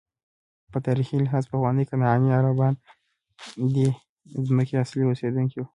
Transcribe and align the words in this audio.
په 0.71 0.77
تاریخي 0.87 1.15
لحاظ 1.25 1.43
پخواني 1.51 1.83
کنعاني 1.89 2.29
عربان 2.39 2.73
ددې 3.73 3.89
ځمکې 4.47 4.75
اصلي 4.83 5.03
اوسېدونکي 5.05 5.57
وو. 5.59 5.67